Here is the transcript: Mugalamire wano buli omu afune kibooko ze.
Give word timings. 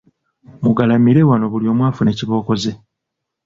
Mugalamire 0.63 1.21
wano 1.29 1.45
buli 1.51 1.65
omu 1.71 1.83
afune 1.89 2.11
kibooko 2.17 2.53
ze. 2.61 2.71